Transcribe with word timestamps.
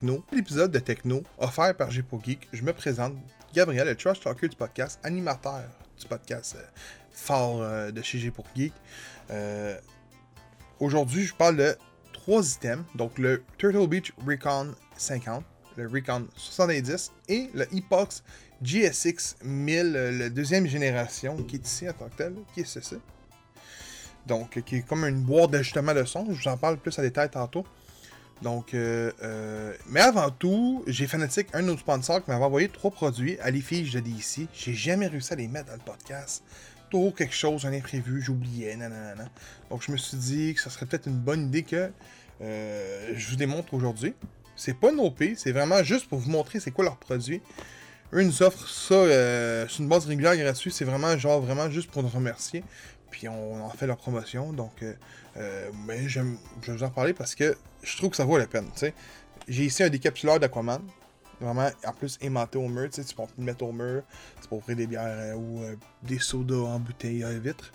Techno, 0.00 0.24
l'épisode 0.30 0.70
de 0.70 0.78
Techno 0.78 1.22
offert 1.38 1.74
par 1.76 1.90
G 1.90 2.04
Geek. 2.24 2.48
Je 2.52 2.62
me 2.62 2.72
présente, 2.72 3.14
Gabriel, 3.52 3.88
le 3.88 3.96
trash 3.96 4.20
talker 4.20 4.46
du 4.46 4.54
podcast, 4.54 5.00
animateur 5.02 5.64
du 5.98 6.06
podcast 6.06 6.54
euh, 6.56 6.62
fort 7.10 7.60
euh, 7.60 7.90
de 7.90 8.00
chez 8.00 8.20
G 8.20 8.32
Geek. 8.54 8.72
Euh, 9.30 9.76
Aujourd'hui, 10.78 11.24
je 11.24 11.34
parle 11.34 11.56
de 11.56 11.76
trois 12.12 12.48
items, 12.48 12.84
donc 12.94 13.18
le 13.18 13.42
Turtle 13.56 13.88
Beach 13.88 14.12
Recon 14.24 14.72
50, 14.96 15.44
le 15.74 15.88
Recon 15.88 16.28
70 16.36 17.10
et 17.28 17.50
le 17.52 17.66
Epox 17.74 18.22
GSX 18.62 19.38
1000, 19.42 19.92
la 19.92 20.28
deuxième 20.30 20.68
génération, 20.68 21.42
qui 21.42 21.56
est 21.56 21.66
ici 21.66 21.88
en 21.88 21.92
tant 21.92 22.08
que 22.08 22.16
tel, 22.18 22.34
qui 22.54 22.60
est 22.60 22.64
ceci. 22.64 22.98
Donc, 24.26 24.62
qui 24.62 24.76
est 24.76 24.82
comme 24.82 25.02
une 25.06 25.22
boîte 25.22 25.50
d'ajustement 25.50 25.92
de 25.92 26.04
son. 26.04 26.24
Je 26.32 26.40
vous 26.40 26.48
en 26.48 26.56
parle 26.56 26.76
plus 26.76 26.96
à 27.00 27.02
détail 27.02 27.30
tantôt. 27.30 27.66
Donc, 28.42 28.72
euh, 28.72 29.10
euh, 29.22 29.74
mais 29.88 30.00
avant 30.00 30.30
tout, 30.30 30.84
j'ai 30.86 31.06
Fanatic, 31.06 31.48
un 31.54 31.62
de 31.62 31.66
nos 31.66 31.76
sponsors, 31.76 32.22
qui 32.22 32.30
m'avait 32.30 32.44
envoyé 32.44 32.68
trois 32.68 32.90
produits 32.90 33.38
à 33.40 33.50
l'effigie 33.50 33.96
de 33.96 34.00
DC. 34.00 34.48
J'ai 34.52 34.74
jamais 34.74 35.08
réussi 35.08 35.32
à 35.32 35.36
les 35.36 35.48
mettre 35.48 35.66
dans 35.66 35.74
le 35.74 35.80
podcast. 35.80 36.44
Toujours 36.90 37.14
quelque 37.14 37.34
chose, 37.34 37.66
un 37.66 37.72
imprévu, 37.72 38.22
j'oubliais, 38.22 38.76
nanana. 38.76 39.28
Donc, 39.70 39.82
je 39.82 39.90
me 39.90 39.96
suis 39.96 40.16
dit 40.16 40.54
que 40.54 40.60
ça 40.60 40.70
serait 40.70 40.86
peut-être 40.86 41.06
une 41.06 41.18
bonne 41.18 41.46
idée 41.46 41.64
que 41.64 41.90
euh, 42.40 43.12
je 43.14 43.30
vous 43.30 43.36
démontre 43.36 43.74
aujourd'hui. 43.74 44.14
C'est 44.54 44.74
pas 44.74 44.92
une 44.92 45.00
OP, 45.00 45.22
c'est 45.36 45.52
vraiment 45.52 45.82
juste 45.82 46.08
pour 46.08 46.18
vous 46.18 46.30
montrer 46.30 46.60
c'est 46.60 46.70
quoi 46.70 46.84
leur 46.84 46.96
produit. 46.96 47.40
Eux 48.12 48.22
nous 48.22 48.42
offrent 48.42 48.68
ça 48.68 49.68
sur 49.68 49.82
une 49.82 49.88
base 49.88 50.06
régulière 50.06 50.36
gratuite. 50.36 50.72
C'est 50.72 50.86
vraiment 50.86 51.16
genre 51.18 51.40
vraiment 51.42 51.70
juste 51.70 51.90
pour 51.90 52.02
nous 52.02 52.08
remercier. 52.08 52.64
Puis 53.10 53.28
on 53.28 53.64
en 53.64 53.70
fait 53.70 53.86
leur 53.86 53.96
promotion. 53.96 54.52
Donc, 54.52 54.84
mais 55.86 56.08
je 56.08 56.20
vais 56.20 56.36
vous 56.66 56.82
en 56.82 56.90
parler 56.90 57.14
parce 57.14 57.34
que 57.34 57.56
je 57.82 57.96
trouve 57.96 58.10
que 58.10 58.16
ça 58.16 58.24
vaut 58.24 58.38
la 58.38 58.46
peine. 58.46 58.68
J'ai 59.48 59.64
ici 59.64 59.82
un 59.82 59.88
décapsuleur 59.88 60.38
d'Aquaman. 60.38 60.82
Vraiment, 61.40 61.70
en 61.84 61.92
plus, 61.92 62.18
aimanté 62.20 62.58
au 62.58 62.68
mur. 62.68 62.90
Tu 62.90 63.02
peux 63.14 63.22
le 63.38 63.44
mettre 63.44 63.64
au 63.64 63.72
mur. 63.72 64.02
C'est 64.40 64.48
pour 64.48 64.58
ouvrir 64.58 64.76
des 64.76 64.86
bières 64.86 65.04
euh, 65.06 65.34
ou 65.34 65.62
euh, 65.62 65.76
des 66.02 66.18
sodas 66.18 66.56
en 66.56 66.80
bouteille 66.80 67.22
à 67.22 67.30
vitre. 67.38 67.72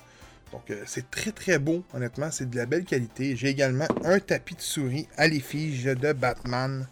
Donc, 0.52 0.70
euh, 0.70 0.84
c'est 0.86 1.09
très 1.09 1.31
très 1.31 1.59
beau, 1.59 1.84
honnêtement. 1.94 2.30
C'est 2.30 2.50
de 2.50 2.58
la 2.58 2.66
belle 2.66 2.84
qualité. 2.84 3.36
J'ai 3.36 3.47
également 3.47 3.88
un 4.03 4.20
tapis 4.20 4.56
de 4.56 4.62
souris 4.62 5.08
à 5.18 5.28
l'effigie 5.28 5.95
de 5.95 6.14
Batman. 6.14 6.88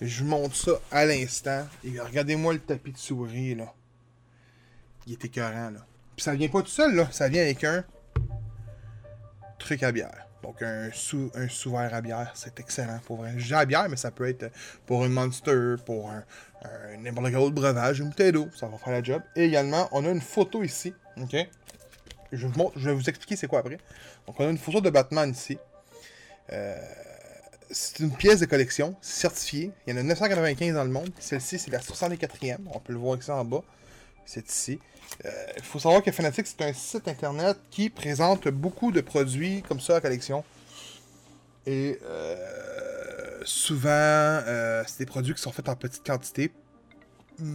Je 0.00 0.24
vous 0.24 0.30
montre 0.30 0.56
ça 0.56 0.72
à 0.90 1.04
l'instant. 1.04 1.66
Et 1.84 2.00
regardez-moi 2.00 2.54
le 2.54 2.60
tapis 2.60 2.92
de 2.92 2.98
souris, 2.98 3.54
là. 3.54 3.72
Il 5.06 5.12
est 5.12 5.24
écœurant, 5.24 5.70
là. 5.70 5.86
Puis 6.16 6.24
ça 6.24 6.34
vient 6.34 6.48
pas 6.48 6.62
tout 6.62 6.68
seul, 6.68 6.94
là. 6.94 7.08
Ça 7.10 7.28
vient 7.28 7.42
avec 7.42 7.62
un 7.64 7.84
truc 9.58 9.82
à 9.82 9.92
bière. 9.92 10.26
Donc, 10.42 10.62
un, 10.62 10.90
sous, 10.92 11.30
un 11.34 11.48
sous-verre 11.48 11.92
à 11.92 12.00
bière, 12.00 12.30
c'est 12.34 12.58
excellent 12.60 13.00
pour 13.04 13.16
vrai. 13.16 13.34
J'ai 13.36 13.54
à 13.54 13.64
bière, 13.64 13.88
mais 13.88 13.96
ça 13.96 14.10
peut 14.10 14.28
être 14.28 14.50
pour 14.86 15.02
un 15.02 15.08
Monster, 15.08 15.74
pour 15.84 16.10
un, 16.10 16.24
n'importe 17.00 17.26
quel 17.26 17.36
autre 17.36 17.54
breuvage, 17.54 18.00
une 18.00 18.08
bouteille 18.08 18.32
d'eau, 18.32 18.48
ça 18.54 18.66
va 18.66 18.78
faire 18.78 18.92
la 18.92 19.02
job. 19.02 19.22
Et 19.34 19.44
également, 19.44 19.88
on 19.92 20.04
a 20.04 20.10
une 20.10 20.20
photo 20.20 20.62
ici, 20.62 20.94
ok? 21.20 21.36
Je, 22.32 22.46
vous 22.46 22.72
je 22.76 22.88
vais 22.88 22.94
vous 22.94 23.08
expliquer 23.08 23.36
c'est 23.36 23.46
quoi 23.46 23.60
après. 23.60 23.78
Donc, 24.26 24.38
on 24.38 24.46
a 24.46 24.50
une 24.50 24.58
photo 24.58 24.80
de 24.80 24.90
Batman 24.90 25.30
ici. 25.30 25.58
Euh, 26.52 26.76
c'est 27.70 27.98
une 28.00 28.12
pièce 28.12 28.40
de 28.40 28.46
collection, 28.46 28.94
certifiée. 29.00 29.72
Il 29.86 29.94
y 29.94 29.96
en 29.96 30.00
a 30.00 30.02
995 30.04 30.74
dans 30.74 30.84
le 30.84 30.90
monde. 30.90 31.10
Celle-ci, 31.18 31.58
c'est 31.58 31.70
la 31.70 31.80
64e. 31.80 32.58
On 32.72 32.78
peut 32.78 32.92
le 32.92 32.98
voir 32.98 33.18
ici 33.18 33.30
en 33.30 33.44
bas. 33.44 33.62
C'est 34.26 34.50
ici. 34.50 34.80
Il 35.20 35.26
euh, 35.28 35.62
faut 35.62 35.78
savoir 35.78 36.02
que 36.02 36.10
Fnatic, 36.10 36.46
c'est 36.46 36.62
un 36.62 36.72
site 36.72 37.08
internet 37.08 37.56
qui 37.70 37.88
présente 37.88 38.48
beaucoup 38.48 38.92
de 38.92 39.00
produits 39.00 39.62
comme 39.62 39.80
ça 39.80 39.96
à 39.96 40.00
collection. 40.00 40.44
Et 41.64 41.98
euh, 42.04 43.40
souvent, 43.44 43.88
euh, 43.88 44.82
c'est 44.86 44.98
des 44.98 45.06
produits 45.06 45.34
qui 45.34 45.40
sont 45.40 45.52
faits 45.52 45.68
en 45.68 45.76
petite 45.76 46.04
quantité. 46.04 46.52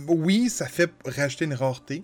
Oui, 0.07 0.49
ça 0.49 0.67
fait 0.67 0.91
rajouter 1.05 1.45
une 1.45 1.53
rareté. 1.53 2.03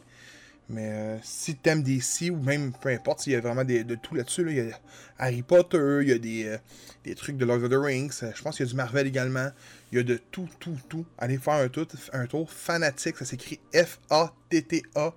Mais 0.70 1.20
si 1.24 1.56
tu 1.56 1.70
aimes 1.70 1.82
DC 1.82 2.30
ou 2.30 2.36
même 2.38 2.74
peu 2.74 2.90
importe, 2.90 3.26
il 3.28 3.34
y 3.34 3.36
a 3.36 3.40
vraiment 3.40 3.64
de 3.64 3.96
tout 3.96 4.16
là-dessus. 4.16 4.46
Il 4.50 4.58
y 4.58 4.60
a 4.60 4.80
Harry 5.18 5.42
Potter, 5.42 6.00
il 6.02 6.10
y 6.10 6.12
a 6.12 6.60
des, 7.04 7.16
trucs 7.16 7.38
de 7.38 7.46
Lord 7.46 7.64
of 7.64 7.70
the 7.70 7.76
Rings, 7.76 8.20
je 8.36 8.42
pense 8.42 8.58
qu'il 8.58 8.66
y 8.66 8.70
a 8.70 8.72
du 8.72 8.76
Marvel 8.76 9.08
également. 9.08 9.50
Il 9.92 9.98
y 9.98 10.02
a 10.02 10.04
de 10.04 10.20
tout, 10.32 10.50
tout, 10.60 10.78
tout. 10.90 11.06
Allez 11.18 11.38
faire 11.38 11.54
un, 11.54 11.70
un 12.14 12.26
tour. 12.28 12.52
Fanatic, 12.52 13.16
ça 13.18 13.24
s'écrit 13.24 13.62
F-A-T-T-A 13.74 15.14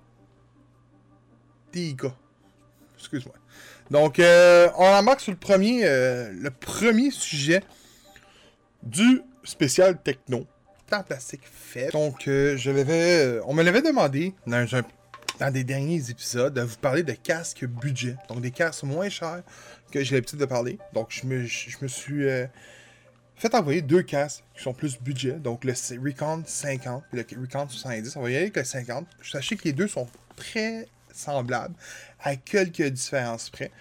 Excuse-moi. 2.97 3.35
Donc, 3.89 4.19
euh, 4.19 4.69
on 4.77 4.85
embarque 4.85 5.21
sur 5.21 5.31
le 5.31 5.37
premier, 5.37 5.81
euh, 5.85 6.31
le 6.31 6.51
premier 6.51 7.11
sujet 7.11 7.61
du 8.83 9.21
spécial 9.43 10.01
techno. 10.01 10.45
Temps 10.87 11.03
plastique 11.03 11.41
fait. 11.43 11.91
Donc, 11.91 12.27
euh, 12.27 12.57
je 12.57 12.71
l'avais, 12.71 13.39
on 13.45 13.53
me 13.53 13.63
l'avait 13.63 13.81
demandé 13.81 14.33
dans, 14.45 14.65
dans 15.41 15.49
des 15.49 15.63
derniers 15.63 16.11
épisodes 16.11 16.53
de 16.53 16.61
vous 16.61 16.77
parler 16.77 17.01
de 17.01 17.13
casques 17.13 17.65
budget. 17.65 18.15
Donc, 18.29 18.41
des 18.41 18.51
casques 18.51 18.83
moins 18.83 19.09
chers 19.09 19.41
que 19.91 20.03
j'ai 20.03 20.13
l'habitude 20.13 20.37
de 20.37 20.45
parler. 20.45 20.77
Donc, 20.93 21.07
je 21.09 21.25
me, 21.25 21.45
je 21.45 21.77
me 21.81 21.87
suis 21.87 22.27
fait 23.37 23.55
envoyer 23.55 23.81
deux 23.81 24.03
casques 24.03 24.43
qui 24.55 24.61
sont 24.61 24.73
plus 24.75 25.01
budget. 25.01 25.33
Donc, 25.33 25.63
le 25.63 25.73
Recon 25.73 26.43
50 26.45 27.03
et 27.11 27.15
le 27.15 27.25
Recon 27.41 27.67
70. 27.67 28.15
On 28.17 28.21
va 28.21 28.29
y 28.29 28.35
aller 28.35 28.43
avec 28.43 28.55
le 28.55 28.63
50. 28.63 29.07
Sachez 29.23 29.55
que 29.55 29.63
les 29.63 29.73
deux 29.73 29.87
sont 29.87 30.07
très 30.35 30.87
semblable, 31.11 31.73
à 32.19 32.35
quelques 32.35 32.83
différences 32.83 33.49
près. 33.49 33.71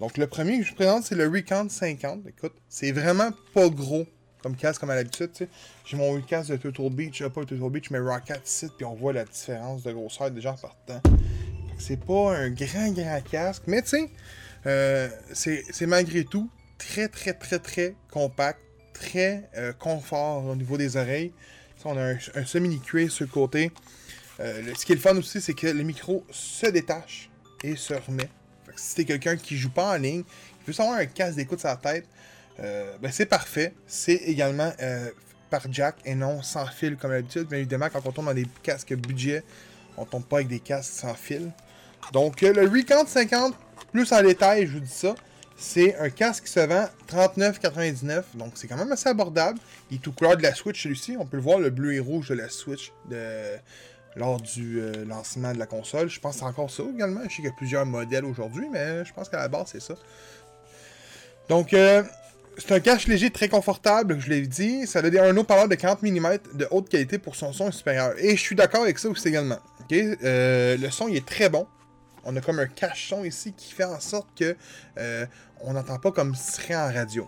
Donc, 0.00 0.16
le 0.16 0.26
premier 0.26 0.60
que 0.60 0.64
je 0.64 0.70
vous 0.70 0.76
présente, 0.76 1.04
c'est 1.04 1.16
le 1.16 1.28
Recon 1.28 1.68
50. 1.68 2.28
Écoute, 2.28 2.54
c'est 2.70 2.92
vraiment 2.92 3.30
pas 3.52 3.68
gros 3.68 4.06
comme 4.42 4.56
casque 4.56 4.80
comme 4.80 4.90
à 4.90 4.94
l'habitude. 4.94 5.30
J'ai 5.84 5.96
mon 5.96 6.20
casque 6.20 6.50
de 6.50 6.56
Turtle 6.56 6.90
Beach, 6.90 7.22
pas 7.22 7.44
Turtle 7.44 7.70
Beach, 7.70 7.90
mais 7.90 7.98
Rocket 7.98 8.40
ici, 8.46 8.68
puis 8.76 8.84
on 8.84 8.94
voit 8.94 9.12
la 9.12 9.24
différence 9.24 9.82
de 9.82 9.92
grosseur 9.92 10.30
déjà 10.30 10.52
en 10.52 10.56
partant. 10.56 11.00
C'est 11.78 11.98
pas 11.98 12.36
un 12.36 12.50
grand, 12.50 12.92
grand 12.92 13.20
casque, 13.30 13.62
mais 13.66 13.82
tu 13.82 13.88
sais, 13.88 14.10
euh, 14.66 15.08
c'est 15.32 15.86
malgré 15.86 16.24
tout 16.24 16.50
très, 16.78 17.08
très, 17.08 17.32
très, 17.32 17.58
très 17.58 17.94
compact, 18.10 18.60
très 18.92 19.48
euh, 19.56 19.72
confort 19.72 20.44
au 20.44 20.56
niveau 20.56 20.76
des 20.76 20.96
oreilles. 20.96 21.32
on 21.84 21.96
a 21.96 22.12
un, 22.34 22.44
semi-cuir 22.44 23.10
sur 23.10 23.24
le 23.24 23.30
côté. 23.30 23.70
Euh, 24.40 24.72
ce 24.76 24.84
qui 24.84 24.92
est 24.92 24.96
le 24.96 25.00
fun 25.00 25.16
aussi, 25.16 25.40
c'est 25.40 25.54
que 25.54 25.66
le 25.66 25.82
micro 25.82 26.24
se 26.30 26.66
détache 26.66 27.30
et 27.62 27.76
se 27.76 27.94
remet. 27.94 28.28
si 28.76 28.96
t'es 28.96 29.04
quelqu'un 29.04 29.36
qui 29.36 29.56
joue 29.56 29.70
pas 29.70 29.94
en 29.94 29.96
ligne, 29.96 30.22
qui 30.22 30.66
veut 30.66 30.72
savoir 30.72 30.98
un 30.98 31.06
casque 31.06 31.36
d'écoute 31.36 31.60
sur 31.60 31.68
la 31.68 31.76
tête, 31.76 32.06
euh, 32.58 32.96
ben 33.00 33.10
c'est 33.12 33.26
parfait. 33.26 33.74
C'est 33.86 34.14
également 34.14 34.72
euh, 34.82 35.10
par 35.48 35.62
jack 35.70 35.96
et 36.04 36.14
non 36.14 36.42
sans 36.42 36.66
fil 36.66 36.96
comme 36.96 37.10
d'habitude. 37.10 37.46
Bien 37.48 37.58
évidemment, 37.58 37.88
quand 37.92 38.04
on 38.04 38.12
tombe 38.12 38.26
dans 38.26 38.34
des 38.34 38.46
casques 38.62 38.94
budget, 38.94 39.44
on 39.96 40.04
tombe 40.04 40.24
pas 40.24 40.36
avec 40.36 40.48
des 40.48 40.60
casques 40.60 40.92
sans 40.92 41.14
fil. 41.14 41.50
Donc 42.12 42.40
le 42.40 42.68
Recount 42.68 43.06
50, 43.06 43.54
plus 43.92 44.12
en 44.12 44.22
détail, 44.22 44.66
je 44.66 44.72
vous 44.72 44.80
dis 44.80 44.88
ça. 44.88 45.14
C'est 45.56 45.94
un 45.98 46.08
casque 46.08 46.44
qui 46.44 46.52
se 46.52 46.60
vend 46.60 46.86
39,99. 47.08 48.22
Donc 48.34 48.52
c'est 48.54 48.66
quand 48.66 48.78
même 48.78 48.92
assez 48.92 49.08
abordable. 49.08 49.58
Il 49.90 49.96
est 49.96 50.00
tout 50.00 50.12
couleur 50.12 50.36
de 50.36 50.42
la 50.42 50.54
Switch 50.54 50.82
celui-ci. 50.82 51.16
On 51.18 51.26
peut 51.26 51.36
le 51.36 51.42
voir, 51.42 51.58
le 51.58 51.70
bleu 51.70 51.94
et 51.94 52.00
rouge 52.00 52.28
de 52.28 52.34
la 52.34 52.48
Switch 52.48 52.92
lors 54.16 54.40
du 54.40 54.80
euh, 54.80 55.04
lancement 55.04 55.52
de 55.52 55.58
la 55.58 55.66
console. 55.66 56.08
Je 56.08 56.20
pense 56.20 56.34
que 56.34 56.40
c'est 56.40 56.46
encore 56.46 56.70
ça 56.70 56.82
également. 56.92 57.20
Je 57.24 57.28
sais 57.28 57.36
qu'il 57.36 57.44
y 57.44 57.48
a 57.48 57.52
plusieurs 57.52 57.86
modèles 57.86 58.24
aujourd'hui, 58.24 58.68
mais 58.70 59.04
je 59.04 59.12
pense 59.12 59.28
qu'à 59.28 59.38
la 59.38 59.48
base, 59.48 59.68
c'est 59.72 59.80
ça. 59.80 59.94
Donc, 61.48 61.74
euh, 61.74 62.02
c'est 62.60 62.72
un 62.72 62.80
cache 62.80 63.06
léger 63.06 63.30
très 63.30 63.48
confortable, 63.48 64.20
je 64.20 64.28
l'ai 64.28 64.46
dit. 64.46 64.86
Ça 64.86 65.00
a 65.00 65.22
un 65.24 65.36
haut-parleur 65.36 65.68
de 65.68 65.74
40 65.74 66.02
mm 66.02 66.38
de 66.54 66.68
haute 66.70 66.88
qualité 66.88 67.18
pour 67.18 67.34
son 67.34 67.52
son 67.52 67.72
supérieur. 67.72 68.12
Et 68.18 68.36
je 68.36 68.40
suis 68.40 68.54
d'accord 68.54 68.82
avec 68.82 68.98
ça 68.98 69.08
aussi 69.08 69.28
également. 69.28 69.58
Euh, 69.92 70.76
le 70.76 70.90
son, 70.90 71.08
il 71.08 71.16
est 71.16 71.26
très 71.26 71.48
bon. 71.48 71.66
On 72.24 72.36
a 72.36 72.40
comme 72.40 72.58
un 72.58 72.66
cache-son 72.66 73.24
ici 73.24 73.54
qui 73.56 73.72
fait 73.72 73.84
en 73.84 73.98
sorte 73.98 74.28
que 74.38 74.56
on 75.62 75.72
n'entend 75.72 75.98
pas 75.98 76.12
comme 76.12 76.34
si 76.34 76.52
serait 76.52 76.76
en 76.76 76.92
radio. 76.92 77.26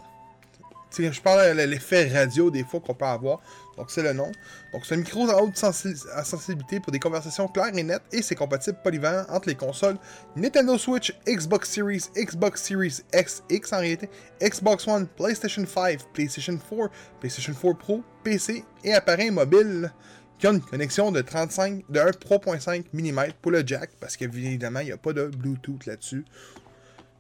je 0.97 1.21
parle 1.21 1.57
de 1.57 1.63
l'effet 1.63 2.09
radio 2.13 2.51
des 2.51 2.65
fois 2.65 2.81
qu'on 2.81 2.95
peut 2.95 3.05
avoir. 3.05 3.41
Donc 3.77 3.91
c'est 3.91 4.03
le 4.03 4.13
nom. 4.13 4.31
Donc 4.73 4.85
c'est 4.85 4.95
un 4.95 4.99
micro 4.99 5.29
à 5.31 5.43
haute 5.43 5.57
sensibilité 5.57 6.81
pour 6.81 6.93
des 6.93 6.99
conversations 6.99 7.49
claires 7.49 7.75
et 7.75 7.83
nettes 7.83 8.03
et 8.13 8.23
c'est 8.23 8.35
compatible 8.35 8.79
polyvalent 8.83 9.25
entre 9.31 9.49
les 9.49 9.55
consoles 9.55 9.97
Nintendo 10.37 10.77
Switch, 10.77 11.15
Xbox 11.27 11.71
Series, 11.71 12.05
Xbox 12.17 12.63
Series 12.63 13.01
X, 13.15 13.43
X 13.49 13.73
en 13.73 13.79
réalité, 13.79 14.11
Xbox 14.43 14.87
One, 14.87 15.07
PlayStation 15.07 15.65
5, 15.67 16.13
PlayStation 16.13 16.59
4, 16.59 16.91
PlayStation 17.21 17.55
4 17.55 17.79
Pro, 17.79 18.03
PC 18.23 18.65
et 18.85 18.95
appareils 18.95 19.31
mobiles 19.31 19.93
qui 20.39 20.47
ont 20.49 20.55
une 20.55 20.61
connexion 20.61 21.13
de 21.13 21.21
35 21.21 21.85
de 21.89 22.01
1.5 22.01 22.85
mm 22.93 23.33
pour 23.41 23.53
le 23.53 23.63
jack 23.67 23.91
parce 24.01 24.17
qu'évidemment 24.17 24.81
il 24.81 24.87
n'y 24.87 24.93
a 24.93 24.97
pas 24.97 25.13
de 25.13 25.27
Bluetooth 25.27 25.87
là-dessus. 25.87 26.25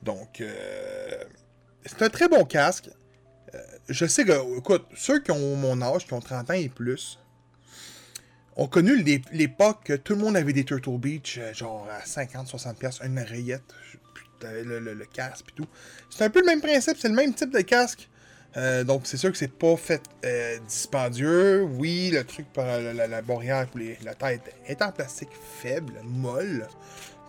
Donc 0.02 0.40
euh, 0.40 1.24
c'est 1.86 2.02
un 2.02 2.10
très 2.10 2.28
bon 2.28 2.44
casque. 2.44 2.90
Euh, 3.54 3.58
je 3.88 4.06
sais 4.06 4.24
que, 4.24 4.58
écoute, 4.58 4.86
ceux 4.96 5.20
qui 5.20 5.30
ont 5.30 5.56
mon 5.56 5.80
âge, 5.82 6.06
qui 6.06 6.12
ont 6.12 6.20
30 6.20 6.50
ans 6.50 6.54
et 6.54 6.68
plus, 6.68 7.18
ont 8.56 8.66
connu 8.66 9.02
l'époque 9.32 9.84
que 9.84 9.94
tout 9.94 10.14
le 10.14 10.20
monde 10.20 10.36
avait 10.36 10.52
des 10.52 10.64
Turtle 10.64 10.98
Beach, 10.98 11.38
euh, 11.38 11.52
genre 11.54 11.88
à 11.90 12.04
50-60$, 12.04 13.06
une 13.06 13.18
oreillette, 13.18 13.62
le, 14.42 14.78
le, 14.78 15.04
casque 15.06 15.46
et 15.50 15.54
tout. 15.54 15.68
C'est 16.10 16.24
un 16.24 16.30
peu 16.30 16.40
le 16.40 16.46
même 16.46 16.60
principe, 16.60 16.96
c'est 16.98 17.08
le 17.08 17.14
même 17.14 17.32
type 17.34 17.52
de 17.52 17.60
casque. 17.60 18.08
Euh, 18.56 18.84
donc, 18.84 19.02
c'est 19.04 19.16
sûr 19.16 19.30
que 19.30 19.38
c'est 19.38 19.52
pas 19.52 19.76
fait 19.76 20.02
dispendieux. 20.66 21.62
Oui, 21.62 22.10
le 22.12 22.24
truc 22.24 22.52
par 22.52 22.66
la, 22.80 23.22
barrière 23.22 23.66
pour 23.68 23.80
la 24.02 24.14
tête 24.14 24.54
est 24.66 24.82
en 24.82 24.92
plastique 24.92 25.30
faible, 25.60 25.94
molle. 26.04 26.66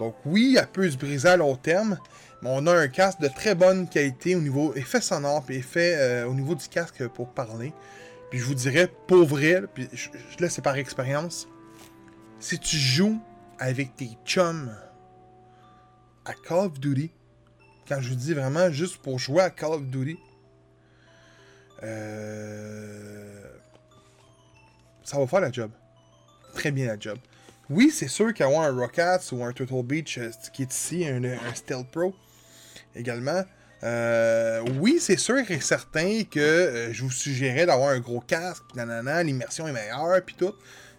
Donc, 0.04 0.16
oui, 0.26 0.58
elle 0.60 0.68
peut 0.68 0.90
se 0.90 0.98
briser 0.98 1.30
à 1.30 1.38
long 1.38 1.56
terme. 1.56 1.98
Mais 2.42 2.50
on 2.52 2.68
a 2.68 2.74
un 2.76 2.90
casque 2.90 3.22
de 3.22 3.30
très 3.30 3.56
bonne 3.56 3.88
qualité 3.88 4.36
au 4.36 4.42
niveau 4.42 4.74
effet 4.76 5.00
sonore 5.00 5.46
et 5.48 5.56
effet 5.56 5.96
euh, 5.96 6.28
au 6.28 6.34
niveau 6.34 6.56
du 6.56 6.68
casque 6.68 7.08
pour 7.08 7.30
parler. 7.30 7.72
Puis 8.30 8.40
je 8.40 8.44
vous 8.44 8.54
dirais, 8.54 8.92
pour 9.08 9.26
vrai, 9.26 9.62
je, 9.94 10.10
je, 10.30 10.44
là 10.44 10.50
par 10.62 10.76
expérience, 10.76 11.48
si 12.42 12.60
tu 12.60 12.76
joues 12.76 13.22
avec 13.60 13.96
tes 13.96 14.10
chums 14.26 14.76
à 16.26 16.34
Call 16.34 16.66
of 16.66 16.80
Duty, 16.82 17.12
quand 17.88 18.02
je 18.02 18.10
vous 18.10 18.16
dis 18.16 18.34
vraiment 18.34 18.70
juste 18.72 18.98
pour 18.98 19.20
jouer 19.20 19.44
à 19.44 19.50
Call 19.50 19.72
of 19.72 19.84
Duty, 19.84 20.18
euh, 21.84 23.48
ça 25.06 25.18
va 25.18 25.28
faire 25.28 25.40
la 25.40 25.52
job. 25.52 25.72
Très 26.54 26.72
bien 26.72 26.88
la 26.88 27.00
job. 27.00 27.18
Oui, 27.70 27.92
c'est 27.92 28.10
sûr 28.10 28.34
qu'avoir 28.34 28.64
un 28.64 28.76
Rockets 28.76 29.32
ou 29.32 29.44
un 29.44 29.54
Turtle 29.54 29.84
Beach 29.84 30.18
euh, 30.18 30.30
qui 30.52 30.64
est 30.64 30.74
ici, 30.74 31.08
un, 31.08 31.22
Stealth 31.56 31.88
Pro 31.92 32.14
également, 32.96 33.44
euh, 33.84 34.64
oui, 34.80 34.98
c'est 35.00 35.18
sûr 35.18 35.40
et 35.50 35.60
certain 35.60 36.24
que 36.24 36.40
euh, 36.40 36.94
je 36.94 37.04
vous 37.04 37.12
suggérais 37.12 37.66
d'avoir 37.66 37.90
un 37.90 38.00
gros 38.00 38.20
casque, 38.20 38.64
pis 38.70 38.78
nanana, 38.78 39.24
l'immersion 39.24 39.68
est 39.68 39.72
meilleure, 39.72 40.22
puis 40.26 40.36
tout. 40.38 40.54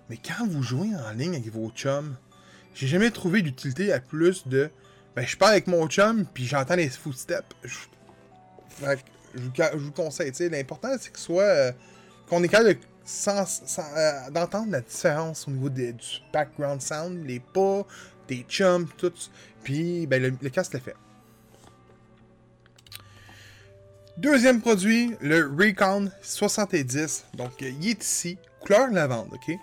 Mais 0.08 0.16
quand 0.16 0.46
vous 0.46 0.62
jouez 0.62 0.90
en 0.94 1.12
ligne 1.12 1.37
avec 1.37 1.52
vos 1.52 1.70
chums, 1.70 2.16
j'ai 2.75 2.87
jamais 2.87 3.10
trouvé 3.10 3.43
d'utilité 3.43 3.93
à 3.93 4.00
plus 4.00 4.46
de. 4.49 4.70
Ben, 5.17 5.26
je 5.26 5.37
parle 5.37 5.52
avec 5.52 5.67
mon 5.67 5.87
chum, 5.87 6.26
puis 6.32 6.46
j'entends 6.46 6.76
les 6.76 6.88
footsteps. 6.88 7.46
Je... 7.62 7.75
Fait 8.69 8.96
que 8.96 9.02
je, 9.34 9.76
vous, 9.76 9.93
conseille, 9.93 10.32
tu 10.32 10.38
sais, 10.38 10.49
l'important 10.49 10.88
c'est 10.99 11.12
que 11.12 11.19
soit. 11.19 11.72
Qu'on 12.26 12.43
est 12.43 12.49
capable 12.49 12.70
de 12.70 12.78
sans, 13.05 13.45
euh, 13.79 14.31
d'entendre 14.31 14.73
la 14.73 14.81
différence 14.81 15.47
au 15.47 15.51
niveau 15.51 15.69
du 15.69 15.93
background 16.33 16.81
sound, 16.81 17.27
les 17.27 17.41
pas, 17.41 17.87
des 18.29 18.45
chums, 18.49 18.89
tout. 18.97 19.12
Puis, 19.62 20.06
ben, 20.06 20.23
le, 20.23 20.35
le 20.41 20.51
casque 20.51 20.75
le 20.75 20.81
fait. 20.81 20.97
Deuxième 24.17 24.61
produit, 24.61 25.17
le 25.21 25.51
Recon 25.59 26.11
70. 26.23 27.25
Donc, 27.35 27.51
il 27.61 27.89
est 27.89 28.03
ici, 28.03 28.39
couleur 28.61 28.89
lavande, 28.91 29.29
ok? 29.33 29.56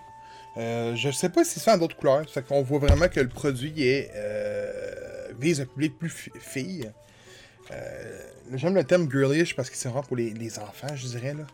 Euh, 0.58 0.94
je 0.94 1.10
sais 1.10 1.30
pas 1.30 1.44
si 1.44 1.58
c'est 1.58 1.70
en 1.70 1.78
d'autres 1.78 1.96
couleurs, 1.96 2.28
fait 2.28 2.46
qu'on 2.46 2.62
voit 2.62 2.78
vraiment 2.78 3.08
que 3.08 3.20
le 3.20 3.28
produit 3.28 3.72
est, 3.82 4.10
euh, 4.14 5.32
vise 5.40 5.66
plus 5.74 6.30
fille. 6.38 6.90
Euh, 7.70 8.18
J'aime 8.54 8.74
le 8.74 8.84
thème 8.84 9.10
girlish 9.10 9.56
parce 9.56 9.70
que 9.70 9.76
c'est 9.76 9.88
vraiment 9.88 10.02
pour 10.02 10.16
les, 10.16 10.30
les, 10.34 10.58
enfants, 10.58 10.94
je 10.94 11.06
dirais. 11.06 11.32
Là. 11.32 11.46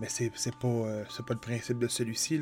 Mais 0.00 0.08
c'est 0.08 0.30
pas, 0.56 0.66
euh, 0.66 1.04
pas 1.26 1.34
le 1.34 1.40
principe 1.40 1.78
de 1.78 1.86
celui-ci. 1.86 2.40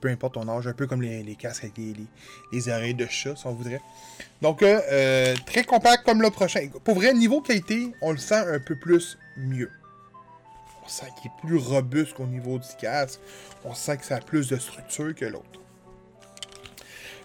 peu 0.00 0.08
importe 0.08 0.34
ton 0.34 0.48
âge, 0.48 0.66
un 0.66 0.74
peu 0.74 0.86
comme 0.86 1.00
les, 1.00 1.22
les 1.22 1.34
casques 1.34 1.64
avec 1.64 1.78
les, 1.78 1.94
les, 1.94 2.06
les, 2.52 2.68
oreilles 2.68 2.94
de 2.94 3.06
chat, 3.06 3.34
si 3.36 3.46
on 3.46 3.54
voudrait. 3.54 3.80
Donc, 4.42 4.62
euh, 4.62 4.80
euh, 4.90 5.34
très 5.46 5.64
compact 5.64 6.04
comme 6.04 6.20
le 6.20 6.30
prochain. 6.30 6.68
Pour 6.84 6.96
vrai, 6.96 7.14
niveau 7.14 7.40
qualité, 7.40 7.92
on 8.02 8.12
le 8.12 8.18
sent 8.18 8.34
un 8.34 8.60
peu 8.60 8.76
plus 8.76 9.18
mieux. 9.38 9.70
On 10.84 10.88
sent 10.88 11.06
qu'il 11.20 11.30
est 11.30 11.40
plus 11.40 11.56
robuste 11.56 12.12
qu'au 12.14 12.26
niveau 12.26 12.58
du 12.58 12.68
casque. 12.78 13.18
On 13.64 13.74
sent 13.74 13.96
que 13.96 14.04
ça 14.04 14.16
a 14.16 14.20
plus 14.20 14.48
de 14.48 14.56
structure 14.56 15.14
que 15.14 15.24
l'autre. 15.24 15.60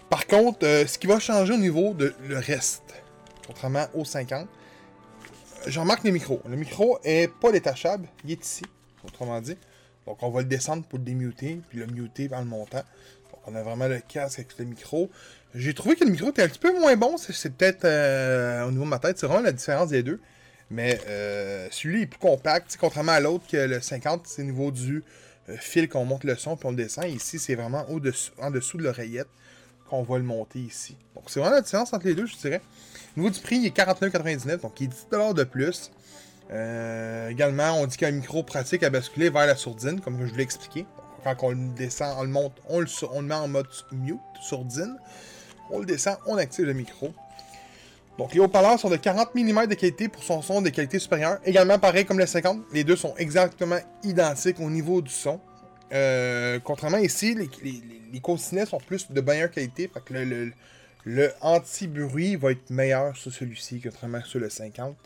Par 0.08 0.26
contre, 0.26 0.60
ce 0.60 0.98
qui 0.98 1.06
va 1.06 1.20
changer 1.20 1.52
au 1.52 1.58
niveau 1.58 1.94
de 1.94 2.14
le 2.26 2.38
reste, 2.38 2.94
contrairement 3.46 3.86
au 3.94 4.04
50, 4.04 4.48
je 5.66 5.80
remarque 5.80 6.04
les 6.04 6.12
micros. 6.12 6.40
Le 6.48 6.56
micro 6.56 6.98
est 7.04 7.28
pas 7.28 7.52
détachable, 7.52 8.08
il 8.24 8.32
est 8.32 8.44
ici, 8.44 8.64
autrement 9.04 9.40
dit. 9.40 9.56
Donc 10.06 10.22
on 10.22 10.30
va 10.30 10.40
le 10.40 10.48
descendre 10.48 10.84
pour 10.84 10.98
le 10.98 11.04
démuter, 11.04 11.60
puis 11.68 11.78
le 11.78 11.86
muter 11.86 12.28
en 12.32 12.40
le 12.40 12.46
montant. 12.46 12.82
Donc 13.30 13.40
on 13.46 13.54
a 13.54 13.62
vraiment 13.62 13.88
le 13.88 14.00
casque 14.00 14.40
avec 14.40 14.58
le 14.58 14.64
micro. 14.64 15.10
J'ai 15.54 15.74
trouvé 15.74 15.96
que 15.96 16.04
le 16.04 16.10
micro 16.10 16.30
était 16.30 16.42
un 16.42 16.48
petit 16.48 16.58
peu 16.58 16.72
moins 16.78 16.96
bon, 16.96 17.16
c'est 17.16 17.54
peut-être 17.54 17.84
euh, 17.84 18.64
au 18.66 18.70
niveau 18.70 18.84
de 18.84 18.88
ma 18.88 18.98
tête, 18.98 19.18
c'est 19.18 19.26
vraiment 19.26 19.42
la 19.42 19.52
différence 19.52 19.90
des 19.90 20.02
deux. 20.02 20.20
Mais 20.70 20.98
euh, 21.06 21.68
celui-là 21.70 22.02
est 22.02 22.06
plus 22.06 22.18
compact, 22.18 22.78
contrairement 22.80 23.12
à 23.12 23.20
l'autre 23.20 23.46
que 23.46 23.58
le 23.58 23.80
50, 23.80 24.26
c'est 24.26 24.42
au 24.42 24.46
niveau 24.46 24.70
du 24.70 25.04
euh, 25.50 25.56
fil 25.58 25.88
qu'on 25.88 26.06
monte 26.06 26.24
le 26.24 26.36
son 26.36 26.56
puis 26.56 26.66
on 26.66 26.70
le 26.70 26.76
descend. 26.76 27.04
Ici, 27.04 27.38
c'est 27.38 27.54
vraiment 27.54 27.84
en 28.38 28.50
dessous 28.50 28.78
de 28.78 28.82
l'oreillette 28.82 29.28
qu'on 29.90 30.02
va 30.02 30.16
le 30.16 30.24
monter 30.24 30.60
ici. 30.60 30.96
Donc 31.14 31.24
c'est 31.26 31.40
vraiment 31.40 31.56
la 31.56 31.60
différence 31.60 31.92
entre 31.92 32.06
les 32.06 32.14
deux, 32.14 32.26
je 32.26 32.36
dirais. 32.36 32.62
Au 33.16 33.20
niveau 33.20 33.30
du 33.30 33.40
prix, 33.40 33.56
il 33.56 33.66
est 33.66 33.76
49,99, 33.76 34.60
donc 34.60 34.80
il 34.80 34.88
est 34.88 35.12
10$ 35.12 35.34
de 35.34 35.44
plus. 35.44 35.90
Euh, 36.50 37.28
également, 37.28 37.74
on 37.80 37.86
dit 37.86 37.96
qu'un 37.96 38.10
micro 38.10 38.42
pratique 38.42 38.82
à 38.82 38.90
basculer 38.90 39.30
vers 39.30 39.46
la 39.46 39.56
sourdine, 39.56 40.00
comme 40.00 40.18
je 40.20 40.30
vous 40.30 40.36
l'ai 40.36 40.42
expliqué. 40.42 40.86
Quand 41.24 41.36
on 41.42 41.50
le 41.50 41.74
descend, 41.74 42.16
on 42.18 42.22
le 42.22 42.28
monte, 42.28 42.52
on 42.68 42.80
le, 42.80 42.86
met 43.22 43.34
en 43.34 43.48
mode 43.48 43.68
mute, 43.92 44.18
sourdine. 44.42 44.96
On 45.70 45.78
le 45.78 45.86
descend, 45.86 46.16
on 46.26 46.36
active 46.36 46.64
le 46.64 46.72
micro. 46.72 47.12
Donc 48.18 48.34
les 48.34 48.40
haut-parleurs 48.40 48.78
sont 48.78 48.90
de 48.90 48.96
40 48.96 49.34
mm 49.34 49.66
de 49.66 49.74
qualité 49.74 50.08
pour 50.08 50.22
son 50.22 50.42
son 50.42 50.60
de 50.60 50.68
qualité 50.68 50.98
supérieure. 50.98 51.38
Également 51.44 51.78
pareil 51.78 52.04
comme 52.04 52.18
le 52.18 52.26
50, 52.26 52.64
les 52.72 52.84
deux 52.84 52.96
sont 52.96 53.14
exactement 53.16 53.78
identiques 54.02 54.60
au 54.60 54.68
niveau 54.68 55.00
du 55.00 55.10
son. 55.10 55.40
Euh, 55.92 56.58
contrairement 56.62 56.98
ici, 56.98 57.34
les, 57.34 57.48
les, 57.62 58.66
sont 58.66 58.78
plus 58.78 59.10
de 59.10 59.20
meilleure 59.20 59.50
qualité. 59.50 59.88
Fait 59.92 60.00
que 60.04 60.12
le, 60.14 60.24
le, 60.24 60.52
le 61.04 61.32
anti-bruit 61.40 62.36
va 62.36 62.52
être 62.52 62.70
meilleur 62.70 63.16
sur 63.16 63.32
celui-ci 63.32 63.80
contrairement 63.80 64.22
sur 64.24 64.40
le 64.40 64.50
50. 64.50 64.96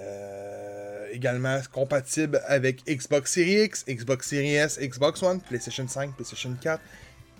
Euh, 0.00 1.06
également 1.12 1.58
compatible 1.72 2.42
avec 2.46 2.84
Xbox 2.84 3.32
Series 3.32 3.64
X, 3.64 3.84
Xbox 3.88 4.28
Series 4.28 4.54
S, 4.54 4.78
Xbox 4.78 5.22
One, 5.22 5.40
PlayStation 5.40 5.88
5, 5.88 6.14
PlayStation 6.14 6.54
4, 6.60 6.80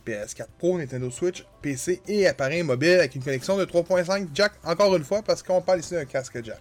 PS4 0.06 0.46
Pro, 0.58 0.78
Nintendo 0.78 1.10
Switch, 1.10 1.44
PC 1.60 2.00
et 2.08 2.26
appareil 2.26 2.62
mobile 2.62 2.94
avec 2.94 3.14
une 3.14 3.22
connexion 3.22 3.56
de 3.58 3.64
3.5 3.64 4.28
jack, 4.32 4.52
encore 4.64 4.96
une 4.96 5.04
fois, 5.04 5.22
parce 5.22 5.42
qu'on 5.42 5.60
parle 5.60 5.80
ici 5.80 5.94
d'un 5.94 6.04
casque 6.04 6.42
jack. 6.42 6.60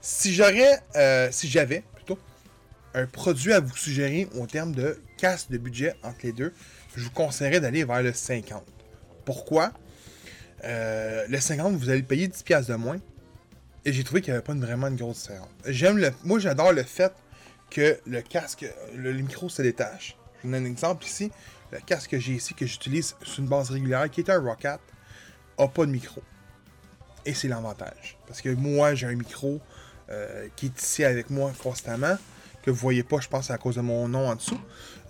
Si 0.00 0.32
j'aurais, 0.32 0.80
euh, 0.94 1.28
si 1.30 1.48
j'avais 1.48 1.82
plutôt, 1.94 2.18
un 2.94 3.06
produit 3.06 3.52
à 3.52 3.60
vous 3.60 3.76
suggérer 3.76 4.28
en 4.40 4.46
termes 4.46 4.74
de 4.74 4.98
casque 5.18 5.50
de 5.50 5.58
budget 5.58 5.94
entre 6.02 6.20
les 6.22 6.32
deux, 6.32 6.52
je 6.96 7.02
vous 7.02 7.10
conseillerais 7.10 7.60
d'aller 7.60 7.84
vers 7.84 8.02
le 8.02 8.12
50. 8.12 8.64
Pourquoi? 9.24 9.72
Euh, 10.64 11.26
Le 11.28 11.38
50, 11.38 11.74
vous 11.74 11.90
allez 11.90 12.02
payer 12.02 12.28
10$ 12.28 12.66
de 12.68 12.74
moins. 12.76 12.98
Et 13.86 13.92
j'ai 13.92 14.02
trouvé 14.02 14.20
qu'il 14.20 14.32
n'y 14.32 14.36
avait 14.36 14.44
pas 14.44 14.52
vraiment 14.52 14.88
une 14.88 14.96
grosse 14.96 15.22
différence. 15.22 15.48
J'aime 15.64 15.96
le. 15.96 16.10
Moi, 16.24 16.40
j'adore 16.40 16.72
le 16.72 16.82
fait 16.82 17.12
que 17.70 17.96
le 18.04 18.20
casque, 18.20 18.66
le, 18.96 19.12
micro 19.12 19.48
se 19.48 19.62
détache. 19.62 20.16
Je 20.42 20.48
vous 20.48 20.52
donne 20.52 20.66
un 20.66 20.68
exemple 20.68 21.04
ici. 21.04 21.30
Le 21.70 21.78
casque 21.78 22.10
que 22.10 22.18
j'ai 22.18 22.32
ici, 22.32 22.52
que 22.52 22.66
j'utilise 22.66 23.14
sur 23.22 23.44
une 23.44 23.48
base 23.48 23.70
régulière, 23.70 24.10
qui 24.10 24.22
est 24.22 24.30
un 24.30 24.40
Rocket, 24.40 24.80
n'a 25.56 25.68
pas 25.68 25.86
de 25.86 25.92
micro. 25.92 26.20
Et 27.24 27.32
c'est 27.32 27.46
l'avantage. 27.46 28.18
Parce 28.26 28.40
que 28.40 28.48
moi, 28.48 28.96
j'ai 28.96 29.06
un 29.06 29.14
micro 29.14 29.60
euh, 30.10 30.48
qui 30.56 30.66
est 30.66 30.82
ici 30.82 31.04
avec 31.04 31.30
moi 31.30 31.52
constamment, 31.62 32.16
que 32.64 32.72
vous 32.72 32.78
voyez 32.78 33.04
pas, 33.04 33.20
je 33.20 33.28
pense, 33.28 33.52
à 33.52 33.58
cause 33.58 33.76
de 33.76 33.82
mon 33.82 34.08
nom 34.08 34.28
en 34.28 34.34
dessous. 34.34 34.60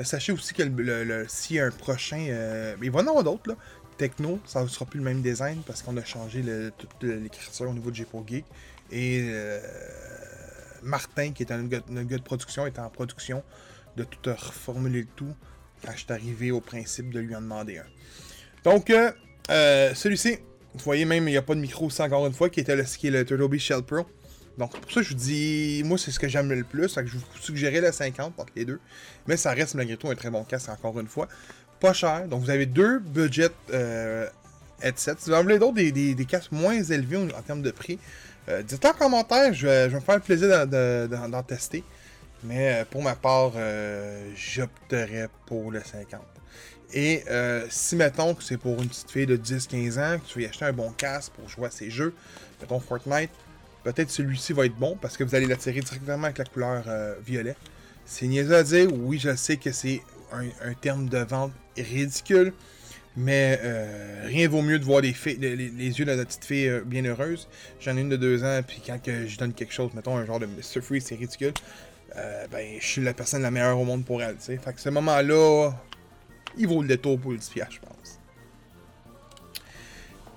Euh, 0.00 0.04
sachez 0.04 0.32
aussi 0.32 0.52
que 0.52 0.62
le, 0.62 1.24
s'il 1.28 1.56
y 1.56 1.60
a 1.60 1.64
un 1.64 1.70
prochain... 1.70 2.26
Euh, 2.28 2.76
il 2.82 2.90
va 2.90 3.00
en 3.00 3.06
avoir 3.06 3.24
d'autres, 3.24 3.48
là. 3.48 3.56
Techno, 3.96 4.38
ça 4.44 4.62
ne 4.62 4.68
sera 4.68 4.84
plus 4.84 4.98
le 4.98 5.04
même 5.04 5.22
design 5.22 5.62
parce 5.66 5.82
qu'on 5.82 5.96
a 5.96 6.04
changé 6.04 6.42
toute 6.76 7.02
l'écriture 7.02 7.68
au 7.68 7.72
niveau 7.72 7.90
de 7.90 7.96
J-Pro 7.96 8.24
Geek. 8.26 8.44
Et 8.90 9.22
euh, 9.28 9.60
Martin, 10.82 11.32
qui 11.32 11.42
est 11.42 11.52
un 11.52 11.64
gars, 11.64 11.80
de 11.80 12.22
production, 12.22 12.66
est 12.66 12.78
en 12.78 12.88
production 12.90 13.42
de 13.96 14.04
tout 14.04 14.30
reformuler 14.30 15.00
le 15.00 15.06
tout 15.16 15.34
quand 15.84 15.92
je 15.92 15.98
suis 15.98 16.12
arrivé 16.12 16.50
au 16.50 16.60
principe 16.60 17.10
de 17.10 17.20
lui 17.20 17.34
en 17.34 17.40
demander 17.40 17.78
un. 17.78 17.86
Donc, 18.64 18.90
euh, 18.90 19.10
euh, 19.50 19.94
celui-ci, 19.94 20.38
vous 20.74 20.84
voyez 20.84 21.04
même, 21.04 21.26
il 21.28 21.32
n'y 21.32 21.36
a 21.36 21.42
pas 21.42 21.54
de 21.54 21.60
micro 21.60 21.86
aussi 21.86 22.02
encore 22.02 22.26
une 22.26 22.32
fois, 22.32 22.50
qui 22.50 22.60
était 22.60 22.76
le, 22.76 22.84
qui 22.84 23.08
est 23.08 23.10
le 23.10 23.24
Turtle 23.24 23.58
Shell 23.58 23.82
Pro. 23.82 24.06
Donc, 24.58 24.78
pour 24.78 24.90
ça, 24.90 25.02
je 25.02 25.10
vous 25.10 25.14
dis, 25.14 25.82
moi, 25.84 25.98
c'est 25.98 26.10
ce 26.10 26.18
que 26.18 26.28
j'aime 26.28 26.50
le 26.50 26.64
plus. 26.64 26.94
que 26.94 27.06
je 27.06 27.18
vous 27.18 27.24
suggérais 27.40 27.80
le 27.80 27.92
50 27.92 28.38
entre 28.38 28.52
les 28.56 28.64
deux. 28.64 28.80
Mais 29.26 29.36
ça 29.36 29.52
reste 29.52 29.74
malgré 29.74 29.98
tout 29.98 30.08
un 30.08 30.14
très 30.14 30.30
bon 30.30 30.44
casque, 30.44 30.70
encore 30.70 30.98
une 30.98 31.08
fois 31.08 31.28
pas 31.80 31.92
cher. 31.92 32.26
Donc 32.28 32.42
vous 32.42 32.50
avez 32.50 32.66
deux 32.66 32.98
budget 32.98 33.50
euh, 33.72 34.26
headsets. 34.82 35.16
Si 35.18 35.30
vous 35.30 35.36
en 35.36 35.42
voulez 35.42 35.58
d'autres, 35.58 35.74
des, 35.74 35.92
des, 35.92 36.24
casques 36.24 36.52
moins 36.52 36.82
élevés 36.82 37.16
en, 37.16 37.42
termes 37.42 37.62
de 37.62 37.70
prix, 37.70 37.98
euh, 38.48 38.62
dites-le 38.62 38.90
en 38.90 38.92
commentaire, 38.92 39.52
je 39.52 39.66
vais, 39.66 39.84
je 39.84 39.88
vais, 39.90 39.96
me 39.96 40.00
faire 40.00 40.16
le 40.16 40.20
plaisir 40.20 40.66
d'en, 40.66 41.42
tester. 41.42 41.84
Mais 42.44 42.74
euh, 42.74 42.84
pour 42.88 43.02
ma 43.02 43.14
part, 43.14 43.52
euh, 43.56 44.30
j'opterais 44.36 45.28
pour 45.46 45.70
le 45.70 45.80
50. 45.80 46.20
Et 46.92 47.24
euh, 47.28 47.66
si 47.68 47.96
mettons 47.96 48.34
que 48.34 48.44
c'est 48.44 48.58
pour 48.58 48.80
une 48.80 48.88
petite 48.88 49.10
fille 49.10 49.26
de 49.26 49.36
10-15 49.36 49.98
ans, 49.98 50.18
que 50.18 50.26
tu 50.26 50.38
veux 50.38 50.48
acheter 50.48 50.64
un 50.64 50.72
bon 50.72 50.90
casque 50.92 51.32
pour 51.32 51.48
jouer 51.48 51.66
à 51.66 51.70
ses 51.70 51.90
jeux, 51.90 52.14
mettons 52.60 52.78
Fortnite, 52.78 53.30
peut-être 53.82 54.10
celui-ci 54.10 54.52
va 54.52 54.66
être 54.66 54.76
bon 54.76 54.96
parce 55.00 55.16
que 55.16 55.24
vous 55.24 55.34
allez 55.34 55.46
l'attirer 55.46 55.80
directement 55.80 56.24
avec 56.24 56.38
la 56.38 56.44
couleur 56.44 56.84
violet. 57.24 57.56
C'est 58.04 58.28
niaiseux 58.28 58.54
à 58.54 58.62
dire, 58.62 58.88
oui, 58.92 59.18
je 59.18 59.34
sais 59.34 59.56
que 59.56 59.72
c'est 59.72 60.00
un, 60.32 60.74
terme 60.74 61.08
de 61.08 61.18
vente 61.18 61.52
ridicule. 61.76 62.52
Mais 63.18 63.58
euh, 63.62 64.24
rien 64.26 64.46
vaut 64.46 64.60
mieux 64.60 64.78
de 64.78 64.84
voir 64.84 65.00
les, 65.00 65.08
yeux 65.08 66.04
de 66.04 66.10
la 66.12 66.24
petite 66.24 66.44
fille 66.44 66.68
euh, 66.68 66.82
bien 66.84 67.02
heureuse. 67.04 67.48
J'en 67.80 67.96
ai 67.96 68.02
une 68.02 68.10
de 68.10 68.16
deux 68.16 68.44
ans, 68.44 68.60
puis 68.66 68.82
quand 68.86 69.02
que 69.02 69.26
je 69.26 69.38
donne 69.38 69.54
quelque 69.54 69.72
chose, 69.72 69.90
mettons 69.94 70.18
un 70.18 70.26
genre 70.26 70.38
de 70.38 70.44
Mr. 70.44 70.82
Free, 70.82 71.00
c'est 71.00 71.14
ridicule. 71.14 71.54
euh, 72.16 72.46
ben, 72.50 72.76
je 72.78 72.86
suis 72.86 73.02
la 73.02 73.14
personne 73.14 73.40
la 73.40 73.50
meilleure 73.50 73.78
au 73.78 73.84
monde 73.84 74.04
pour 74.04 74.22
elle. 74.22 74.36
Fait 74.38 74.58
que 74.58 74.80
ce 74.80 74.90
moment-là, 74.90 75.72
il 76.58 76.68
vaut 76.68 76.82
le 76.82 76.88
détour 76.88 77.18
pour 77.18 77.32
le 77.32 77.38
10$, 77.38 77.66
je 77.70 77.80
pense. 77.80 77.96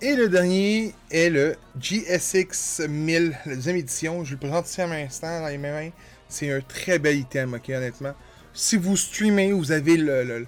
Et 0.02 0.16
le 0.16 0.30
dernier 0.30 0.94
est 1.12 1.30
le 1.30 1.58
GSX 1.78 2.88
1000, 2.88 3.38
la 3.46 3.56
deuxième 3.56 3.76
édition. 3.76 4.24
Je 4.24 4.32
le 4.32 4.38
présente 4.38 4.66
ici 4.70 4.82
à 4.82 4.88
l'instant 4.88 5.42
dans 5.42 5.48
les 5.48 5.58
mains. 5.58 5.90
C'est 6.30 6.50
un 6.50 6.62
très 6.62 7.00
bel 7.00 7.18
item, 7.18 7.56
ok, 7.56 7.70
honnêtement. 7.70 8.14
Si 8.54 8.78
vous 8.78 8.98
streamez, 8.98 9.52
vous 9.52 9.72
avez 9.72 9.98
le, 9.98 10.46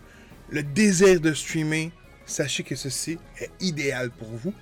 désir 0.73 1.19
de 1.19 1.33
streamer, 1.33 1.91
sachez 2.25 2.63
que 2.63 2.75
ceci 2.75 3.17
est 3.39 3.51
idéal 3.59 4.11
pour 4.11 4.29
vous. 4.29 4.53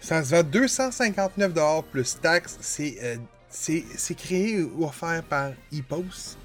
Ça 0.00 0.22
se 0.22 0.34
vend 0.34 0.42
259$ 0.42 1.84
plus 1.90 2.18
taxes. 2.20 2.58
C'est 2.60 2.96
euh, 3.02 3.16
c'est 3.50 4.14
créé 4.16 4.62
ou 4.62 4.84
offert 4.84 5.22
par 5.24 5.50
EPOS. 5.72 6.36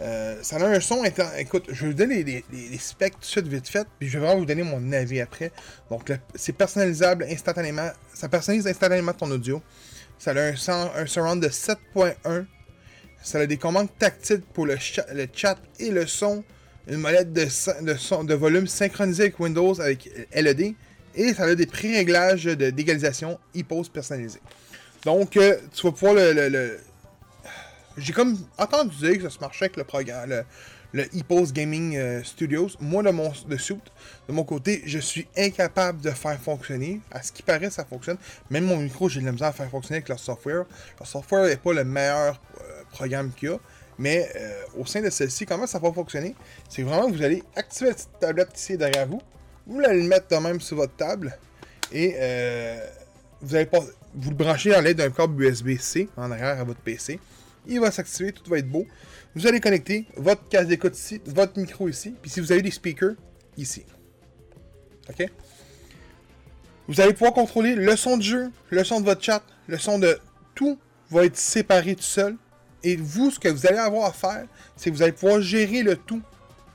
Euh, 0.00 0.36
ça 0.42 0.56
a 0.56 0.66
un 0.66 0.80
son. 0.80 1.04
Écoute, 1.38 1.66
je 1.68 1.82
vais 1.82 1.92
vous 1.92 1.96
donner 1.96 2.24
les, 2.24 2.78
specs 2.78 3.14
tout 3.14 3.20
de 3.20 3.24
suite 3.24 3.46
vite 3.46 3.68
fait, 3.68 3.86
puis 3.98 4.08
je 4.08 4.18
vais 4.18 4.24
vraiment 4.26 4.40
vous 4.40 4.46
donner 4.46 4.62
mon 4.62 4.92
avis 4.92 5.20
après. 5.20 5.52
Donc, 5.90 6.12
c'est 6.34 6.52
personnalisable 6.52 7.26
instantanément. 7.30 7.90
Ça 8.12 8.28
personnalise 8.28 8.66
instantanément 8.66 9.12
ton 9.12 9.30
audio. 9.30 9.62
Ça 10.18 10.32
a 10.32 11.00
un, 11.00 11.06
surround 11.06 11.42
de 11.42 11.48
7.1. 11.48 12.46
Ça 13.24 13.38
a 13.40 13.46
des 13.46 13.56
commandes 13.56 13.88
tactiles 13.98 14.42
pour 14.52 14.66
le, 14.66 14.76
le, 15.14 15.26
chat 15.34 15.56
et 15.80 15.90
le 15.90 16.06
son. 16.06 16.44
Une 16.86 16.98
molette 16.98 17.32
de, 17.32 18.34
volume 18.34 18.66
synchronisée 18.66 19.24
avec 19.24 19.40
Windows 19.40 19.80
avec 19.80 20.10
LED. 20.34 20.74
Et 21.14 21.32
ça 21.32 21.44
a 21.44 21.54
des 21.54 21.66
pré-réglages 21.66 22.44
d'égalisation 22.44 23.38
EPOS 23.54 23.84
personnalisés. 23.90 24.42
Donc, 25.06 25.38
euh, 25.38 25.56
tu 25.72 25.86
vas 25.86 25.92
pouvoir 25.92 26.14
le. 26.14 26.78
J'ai 27.96 28.12
comme 28.12 28.36
entendu 28.58 28.94
dire 28.96 29.16
que 29.16 29.22
ça 29.22 29.30
se 29.30 29.38
marchait 29.38 29.66
avec 29.66 29.76
le 29.76 29.84
programme, 29.84 30.44
le, 30.92 31.04
Gaming 31.52 31.96
euh, 31.96 32.22
Studios. 32.22 32.70
Moi, 32.80 33.02
de 33.02 33.10
mon 33.10 33.32
de 33.48 33.56
suite, 33.56 33.84
de 34.28 34.34
mon 34.34 34.44
côté, 34.44 34.82
je 34.84 34.98
suis 34.98 35.26
incapable 35.36 36.00
de 36.02 36.10
faire 36.10 36.38
fonctionner. 36.38 37.00
À 37.10 37.22
ce 37.22 37.32
qui 37.32 37.42
paraît, 37.42 37.70
ça 37.70 37.84
fonctionne. 37.84 38.18
Même 38.50 38.64
mon 38.64 38.76
micro, 38.76 39.08
j'ai 39.08 39.20
de 39.20 39.26
la 39.26 39.32
misère 39.32 39.48
à 39.48 39.52
faire 39.52 39.70
fonctionner 39.70 39.98
avec 39.98 40.08
leur 40.08 40.18
software. 40.18 40.64
Leur 40.98 41.06
software 41.06 41.46
n'est 41.46 41.56
pas 41.56 41.72
le 41.72 41.84
meilleur 41.84 42.40
euh, 42.60 42.82
programme 42.94 43.32
qu'il 43.32 43.50
y 43.50 43.52
a. 43.52 43.58
Mais 43.98 44.28
au 44.76 44.86
sein 44.86 45.02
de 45.02 45.10
celle-ci, 45.10 45.46
comment 45.46 45.66
ça 45.66 45.78
va 45.78 45.92
fonctionner? 45.92 46.34
C'est 46.68 46.82
vraiment 46.82 47.10
que 47.10 47.16
vous 47.16 47.22
allez 47.22 47.42
activer 47.54 47.90
la 47.90 47.94
petite 47.94 48.18
tablette 48.18 48.58
ici 48.58 48.76
derrière 48.76 49.06
vous. 49.06 49.20
Vous 49.66 49.80
allez 49.80 50.02
le 50.02 50.08
mettre 50.08 50.28
de 50.28 50.36
même 50.36 50.60
sur 50.60 50.76
votre 50.76 50.96
table. 50.96 51.36
Et 51.92 52.16
vous 53.40 53.54
allez 53.54 53.66
pas 53.66 53.80
vous 54.14 54.30
le 54.30 54.36
branchez 54.36 54.74
à 54.74 54.80
l'aide 54.80 54.98
d'un 54.98 55.10
câble 55.10 55.42
USB-C 55.42 56.08
en 56.16 56.30
arrière 56.30 56.60
à 56.60 56.64
votre 56.64 56.80
PC. 56.80 57.18
Il 57.66 57.80
va 57.80 57.90
s'activer, 57.90 58.32
tout 58.32 58.48
va 58.48 58.58
être 58.58 58.68
beau. 58.68 58.86
Vous 59.34 59.46
allez 59.46 59.60
connecter 59.60 60.06
votre 60.16 60.48
casque 60.48 60.68
d'écoute 60.68 60.96
ici, 60.96 61.20
votre 61.26 61.58
micro 61.58 61.88
ici, 61.88 62.14
puis 62.22 62.30
si 62.30 62.40
vous 62.40 62.52
avez 62.52 62.62
des 62.62 62.70
speakers, 62.70 63.14
ici. 63.56 63.84
OK? 65.08 65.28
Vous 66.86 67.00
allez 67.00 67.12
pouvoir 67.12 67.32
contrôler 67.32 67.74
le 67.74 67.96
son 67.96 68.16
du 68.16 68.26
jeu, 68.26 68.50
le 68.70 68.84
son 68.84 69.00
de 69.00 69.06
votre 69.06 69.22
chat, 69.22 69.42
le 69.66 69.78
son 69.78 69.98
de 69.98 70.18
tout 70.54 70.78
va 71.10 71.24
être 71.24 71.36
séparé 71.36 71.96
tout 71.96 72.02
seul. 72.02 72.36
Et 72.84 72.96
vous, 72.96 73.30
ce 73.30 73.40
que 73.40 73.48
vous 73.48 73.66
allez 73.66 73.78
avoir 73.78 74.10
à 74.10 74.12
faire, 74.12 74.44
c'est 74.76 74.90
que 74.90 74.94
vous 74.94 75.02
allez 75.02 75.12
pouvoir 75.12 75.40
gérer 75.40 75.82
le 75.82 75.96
tout 75.96 76.22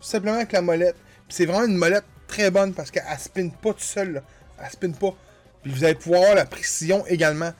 simplement 0.01 0.37
avec 0.37 0.51
la 0.51 0.61
molette. 0.61 0.95
C'est 1.29 1.45
vraiment 1.45 1.65
une 1.65 1.77
molette 1.77 2.05
très 2.27 2.49
bonne 2.49 2.73
parce 2.73 2.89
qu'elle 2.89 3.03
ne 3.09 3.19
spinne 3.19 3.51
pas 3.51 3.73
tout 3.73 3.79
seul. 3.79 4.23
Elle 4.57 4.65
ne 4.65 4.71
spinne 4.71 4.95
pas. 4.95 5.15
Puis 5.63 5.71
vous 5.71 5.83
allez 5.83 5.95
pouvoir 5.95 6.21
avoir 6.21 6.35
la 6.35 6.45
précision 6.45 7.05
également. 7.05 7.53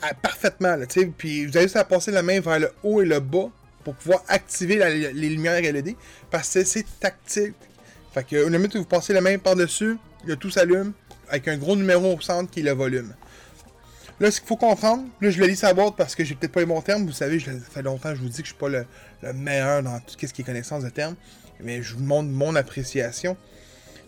Ah, 0.00 0.14
parfaitement, 0.14 0.76
là, 0.76 0.86
Puis 0.86 1.46
vous 1.46 1.56
allez 1.56 1.66
juste 1.66 1.76
à 1.76 1.84
passer 1.84 2.12
la 2.12 2.22
main 2.22 2.38
vers 2.40 2.60
le 2.60 2.70
haut 2.84 3.02
et 3.02 3.04
le 3.04 3.18
bas 3.18 3.50
pour 3.82 3.94
pouvoir 3.94 4.22
activer 4.28 4.76
les 5.12 5.28
lumières 5.28 5.60
LED. 5.60 5.96
Parce 6.30 6.54
que 6.54 6.62
c'est 6.62 6.86
tactile. 7.00 7.52
Fait 8.14 8.22
que 8.24 8.44
au 8.44 8.48
limite, 8.48 8.76
vous 8.76 8.84
passez 8.84 9.12
la 9.12 9.20
main 9.20 9.38
par-dessus, 9.38 9.98
le 10.24 10.36
tout 10.36 10.50
s'allume 10.50 10.92
avec 11.28 11.48
un 11.48 11.56
gros 11.56 11.74
numéro 11.74 12.14
au 12.14 12.20
centre 12.20 12.50
qui 12.50 12.60
est 12.60 12.62
le 12.62 12.72
volume. 12.72 13.12
Là, 14.20 14.32
ce 14.32 14.40
qu'il 14.40 14.48
faut 14.48 14.56
comprendre, 14.56 15.04
là, 15.20 15.30
je 15.30 15.38
le 15.38 15.46
lis 15.46 15.56
sa 15.56 15.72
boîte 15.72 15.94
parce 15.96 16.16
que 16.16 16.24
j'ai 16.24 16.34
peut-être 16.34 16.52
pas 16.52 16.60
les 16.60 16.66
bons 16.66 16.80
termes. 16.80 17.06
Vous 17.06 17.12
savez, 17.12 17.38
ça 17.38 17.52
fait 17.70 17.82
longtemps 17.82 18.10
que 18.10 18.16
je 18.16 18.22
vous 18.22 18.28
dis 18.28 18.38
que 18.38 18.48
je 18.48 18.52
suis 18.52 18.54
pas 18.54 18.68
le, 18.68 18.84
meilleur 19.32 19.82
dans 19.82 20.00
tout 20.00 20.14
ce 20.20 20.32
qui 20.32 20.42
est 20.42 20.44
connaissance 20.44 20.82
de 20.82 20.90
termes. 20.90 21.14
Mais 21.60 21.82
je 21.82 21.94
vous 21.94 22.02
montre 22.02 22.28
mon 22.28 22.56
appréciation. 22.56 23.36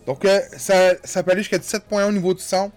Donc, 0.05 0.25
euh, 0.25 0.41
ça, 0.57 0.95
ça 1.03 1.23
peut 1.23 1.31
aller 1.31 1.43
jusqu'à 1.43 1.59
17.1 1.59 2.09
au 2.09 2.11
niveau 2.11 2.33
du 2.33 2.41
son. 2.41 2.71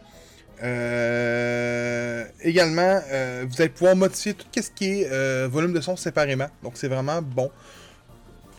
Euh, 0.62 2.24
également, 2.40 3.00
euh, 3.10 3.44
vous 3.48 3.60
allez 3.60 3.70
pouvoir 3.70 3.96
modifier 3.96 4.34
tout 4.34 4.46
ce 4.54 4.70
qui 4.70 5.02
est 5.02 5.48
volume 5.48 5.72
de 5.72 5.80
son 5.80 5.96
séparément. 5.96 6.48
Donc, 6.62 6.74
c'est 6.76 6.88
vraiment 6.88 7.20
bon. 7.20 7.50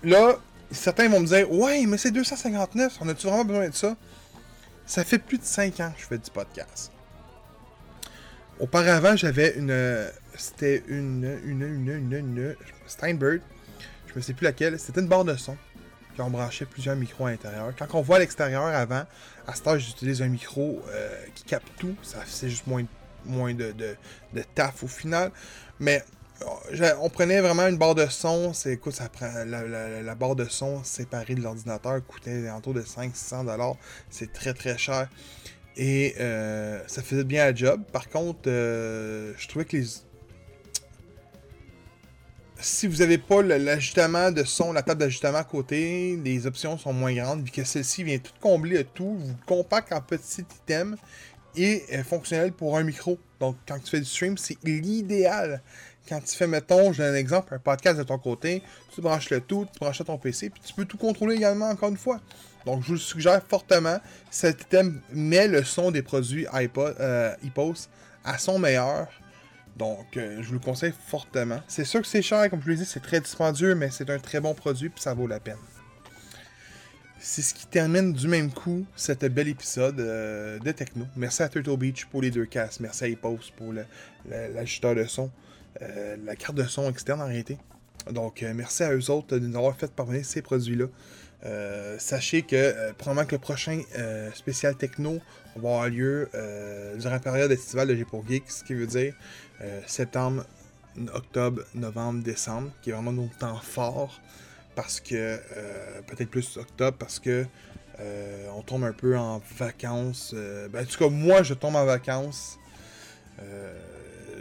Là, 0.03 0.35
certains 0.71 1.07
vont 1.07 1.21
me 1.21 1.27
dire 1.27 1.49
Ouais, 1.49 1.85
mais 1.87 1.97
c'est 1.97 2.11
259, 2.11 2.97
on 2.99 3.07
a-tu 3.07 3.27
vraiment 3.27 3.45
besoin 3.45 3.69
de 3.69 3.75
ça 3.75 3.95
Ça 4.85 5.05
fait 5.05 5.19
plus 5.19 5.37
de 5.37 5.45
5 5.45 5.79
ans 5.79 5.91
que 5.95 6.01
je 6.01 6.07
fais 6.07 6.17
du 6.17 6.29
podcast. 6.29 6.91
Auparavant, 8.59 9.15
j'avais 9.15 9.57
une. 9.57 10.09
C'était 10.37 10.83
une, 10.87 11.39
une, 11.45 11.61
une, 11.61 11.89
une, 11.89 12.13
une, 12.13 12.55
Steinberg. 12.87 13.41
Je 14.07 14.13
ne 14.15 14.21
sais 14.21 14.33
plus 14.33 14.45
laquelle. 14.45 14.79
C'était 14.79 15.01
une 15.01 15.07
barre 15.07 15.25
de 15.25 15.35
son 15.35 15.57
qui 16.15 16.21
ont 16.21 16.29
branché 16.29 16.65
plusieurs 16.65 16.95
micros 16.95 17.25
à 17.25 17.31
l'intérieur. 17.31 17.73
Quand 17.77 17.87
on 17.93 18.01
voit 18.01 18.15
à 18.15 18.19
l'extérieur 18.19 18.63
avant, 18.63 19.03
à 19.45 19.51
ce 19.51 19.57
stade, 19.57 19.79
j'utilise 19.79 20.21
un 20.21 20.29
micro 20.29 20.81
euh, 20.89 21.09
qui 21.35 21.43
capte 21.43 21.67
tout. 21.77 21.95
Ça 22.01 22.19
c'est 22.25 22.49
juste 22.49 22.65
moins, 22.67 22.85
moins 23.25 23.53
de, 23.53 23.73
taf 24.55 24.83
au 24.83 24.87
final. 24.87 25.31
Mais 25.79 26.03
euh, 26.41 26.93
on 27.01 27.09
prenait 27.09 27.41
vraiment 27.41 27.67
une 27.67 27.77
barre 27.77 27.95
de 27.95 28.07
son. 28.07 28.53
C'est, 28.53 28.73
écoute, 28.73 28.97
la, 29.21 30.15
barre 30.15 30.35
de 30.35 30.45
son 30.45 30.83
séparée 30.83 31.35
de 31.35 31.41
l'ordinateur 31.41 31.99
coûtait 32.05 32.49
autour 32.51 32.73
de 32.73 32.81
500-600$. 32.81 33.75
C'est 34.09 34.31
très 34.31 34.53
très 34.53 34.77
cher. 34.77 35.09
Et 35.77 36.15
euh, 36.19 36.81
ça 36.87 37.01
faisait 37.01 37.23
bien 37.23 37.45
la 37.45 37.53
job. 37.53 37.81
Par 37.91 38.09
contre, 38.09 38.41
je 38.45 39.47
trouvais 39.47 39.65
que 39.65 39.75
les, 39.75 39.85
si 42.59 42.87
vous 42.87 42.97
n'avez 42.97 43.17
pas 43.17 43.41
l'ajustement 43.41 44.31
de 44.31 44.43
son, 44.43 44.73
la 44.73 44.81
table 44.81 44.99
d'ajustement 44.99 45.37
à 45.37 45.43
côté, 45.43 46.17
les 46.23 46.47
options 46.47 46.77
sont 46.77 46.93
moins 46.93 47.13
grandes, 47.13 47.43
vu 47.43 47.51
que 47.51 47.63
celle-ci 47.63 48.03
vient 48.03 48.17
tout 48.17 48.31
combler 48.41 48.77
le 48.77 48.83
tout, 48.83 49.17
vous 49.17 49.35
compacte 49.45 49.91
en 49.93 50.01
petits 50.01 50.41
items 50.41 50.97
et 51.55 51.83
est 51.89 52.03
fonctionnel 52.03 52.51
pour 52.51 52.77
un 52.77 52.83
micro. 52.83 53.17
Donc, 53.39 53.55
quand 53.67 53.79
tu 53.79 53.91
fais 53.91 53.99
du 53.99 54.05
stream, 54.05 54.37
c'est 54.37 54.57
l'idéal. 54.63 55.61
Quand 56.07 56.19
tu 56.19 56.35
fais, 56.35 56.47
mettons, 56.47 56.93
je 56.93 57.01
donne 57.01 57.13
un 57.13 57.17
exemple, 57.17 57.53
un 57.53 57.59
podcast 57.59 57.97
de 57.97 58.03
ton 58.03 58.17
côté, 58.17 58.61
tu 58.93 59.01
branches 59.01 59.29
le 59.29 59.41
tout, 59.41 59.65
tu 59.71 59.79
branches 59.79 60.03
ton 60.03 60.17
PC, 60.17 60.49
puis 60.49 60.61
tu 60.65 60.73
peux 60.73 60.85
tout 60.85 60.97
contrôler 60.97 61.35
également 61.35 61.69
encore 61.69 61.89
une 61.89 61.97
fois. 61.97 62.19
Donc, 62.65 62.81
je 62.81 62.87
vous 62.87 62.93
le 62.93 62.99
suggère 62.99 63.41
fortement. 63.47 63.99
Cet 64.31 64.63
item 64.63 65.01
met 65.13 65.47
le 65.47 65.63
son 65.63 65.91
des 65.91 66.01
produits 66.01 66.47
iPod, 66.51 66.95
euh, 66.99 67.35
à 68.23 68.37
son 68.37 68.57
meilleur. 68.57 69.07
Donc, 69.77 70.17
euh, 70.17 70.41
je 70.41 70.47
vous 70.47 70.53
le 70.53 70.59
conseille 70.59 70.93
fortement. 71.07 71.61
C'est 71.67 71.85
sûr 71.85 72.01
que 72.01 72.07
c'est 72.07 72.21
cher, 72.21 72.49
comme 72.49 72.61
je 72.63 72.69
l'ai 72.69 72.77
dit, 72.77 72.85
c'est 72.85 73.01
très 73.01 73.19
dispendieux, 73.19 73.75
mais 73.75 73.91
c'est 73.91 74.09
un 74.09 74.19
très 74.19 74.39
bon 74.39 74.53
produit, 74.53 74.89
puis 74.89 75.01
ça 75.01 75.13
vaut 75.13 75.27
la 75.27 75.39
peine. 75.39 75.57
C'est 77.19 77.41
ce 77.41 77.53
qui 77.53 77.65
termine 77.67 78.13
du 78.13 78.27
même 78.27 78.51
coup 78.51 78.85
cet 78.95 79.25
bel 79.25 79.47
épisode 79.47 79.99
euh, 79.99 80.59
de 80.59 80.71
Techno. 80.71 81.05
Merci 81.15 81.43
à 81.43 81.49
Turtle 81.49 81.77
Beach 81.77 82.05
pour 82.05 82.21
les 82.21 82.31
deux 82.31 82.45
casques. 82.45 82.79
Merci 82.79 83.03
à 83.03 83.07
Epos 83.07 83.39
pour 83.57 83.73
l'ajusteur 84.27 84.95
de 84.95 85.05
son. 85.05 85.31
La 85.81 86.35
carte 86.37 86.55
de 86.55 86.63
son 86.63 86.89
externe 86.89 87.21
en 87.21 87.25
réalité. 87.25 87.57
Donc, 88.11 88.45
merci 88.55 88.83
à 88.83 88.93
eux 88.93 89.11
autres 89.11 89.37
de 89.37 89.45
nous 89.45 89.57
avoir 89.57 89.75
fait 89.75 89.91
parvenir 89.91 90.23
ces 90.23 90.41
produits-là. 90.41 90.85
Sachez 91.99 92.41
que 92.41 92.91
probablement 92.93 93.27
que 93.27 93.35
le 93.35 93.39
prochain 93.39 93.81
spécial 94.33 94.75
techno 94.75 95.19
va 95.55 95.69
avoir 95.69 95.89
lieu 95.89 96.29
durant 96.97 97.11
la 97.11 97.19
période 97.19 97.51
estivale 97.51 97.89
de 97.89 97.95
G 97.95 98.05
pour 98.05 98.23
ce 98.47 98.63
qui 98.63 98.73
veut 98.73 98.87
dire 98.87 99.13
euh, 99.61 99.81
septembre, 99.87 100.45
octobre, 101.13 101.61
novembre, 101.75 102.21
décembre, 102.23 102.71
qui 102.81 102.89
est 102.89 102.93
vraiment 102.93 103.13
nos 103.13 103.29
temps 103.39 103.59
forts, 103.59 104.19
parce 104.75 104.99
que, 104.99 105.15
euh, 105.15 106.01
peut-être 106.07 106.29
plus 106.29 106.57
octobre, 106.57 106.97
parce 106.97 107.19
que 107.19 107.45
euh, 108.01 108.47
on 108.53 108.61
tombe 108.61 108.83
un 108.83 108.91
peu 108.91 109.17
en 109.17 109.41
vacances. 109.57 110.33
Ben, 110.33 110.83
en 110.83 110.85
tout 110.85 110.97
cas, 110.97 111.09
moi, 111.09 111.43
je 111.43 111.53
tombe 111.53 111.75
en 111.75 111.85
vacances. 111.85 112.59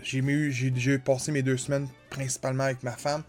J'ai 0.02 0.98
passé 0.98 1.32
mes 1.32 1.42
deux 1.42 1.56
semaines 1.56 1.88
principalement 2.10 2.64
avec 2.64 2.82
ma 2.82 2.92
femme, 2.92 3.22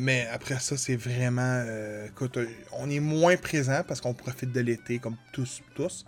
mais 0.00 0.26
après 0.32 0.58
ça, 0.58 0.76
c'est 0.76 0.96
vraiment, 0.96 1.64
écoute, 2.06 2.38
on 2.72 2.90
est 2.90 3.00
moins 3.00 3.36
présent 3.36 3.82
parce 3.86 4.00
qu'on 4.00 4.14
profite 4.14 4.52
de 4.52 4.60
l'été 4.60 4.98
comme 4.98 5.16
tous, 5.32 5.62
tous. 5.74 6.04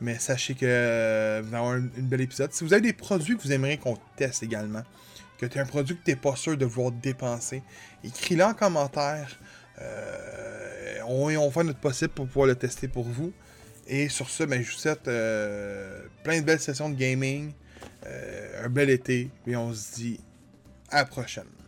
Mais 0.00 0.18
sachez 0.18 0.54
que 0.54 0.64
euh, 0.64 1.42
vous 1.44 1.48
allez 1.54 1.56
avoir 1.56 1.74
un, 1.74 1.88
bel 1.98 2.22
épisode. 2.22 2.52
Si 2.52 2.64
vous 2.64 2.72
avez 2.72 2.82
des 2.82 2.92
produits 2.92 3.36
que 3.36 3.42
vous 3.42 3.52
aimeriez 3.52 3.76
qu'on 3.76 3.98
teste 4.16 4.42
également, 4.42 4.82
que 5.38 5.46
tu 5.46 5.58
as 5.58 5.62
un 5.62 5.66
produit 5.66 5.96
que 5.96 6.02
tu 6.02 6.10
n'es 6.10 6.16
pas 6.16 6.36
sûr 6.36 6.56
de 6.56 6.64
vouloir 6.64 6.92
dépenser, 6.92 7.62
écris-le 8.02 8.44
en 8.44 8.54
commentaire. 8.54 9.38
Euh, 9.80 10.98
on, 11.06 11.34
on 11.36 11.50
fait 11.50 11.64
notre 11.64 11.78
possible 11.78 12.10
pour 12.10 12.26
pouvoir 12.26 12.46
le 12.46 12.54
tester 12.54 12.88
pour 12.88 13.04
vous. 13.04 13.32
Et 13.86 14.08
sur 14.08 14.30
ce, 14.30 14.44
ben, 14.44 14.62
je 14.62 14.70
vous 14.70 14.78
souhaite 14.78 15.08
euh, 15.08 16.02
plein 16.22 16.40
de 16.40 16.44
belles 16.44 16.60
sessions 16.60 16.88
de 16.88 16.94
gaming, 16.94 17.52
un 18.04 18.68
bel 18.68 18.90
été, 18.90 19.30
et 19.46 19.56
on 19.56 19.72
se 19.72 19.94
dit 19.94 20.20
à 20.90 20.96
la 20.98 21.04
prochaine. 21.04 21.59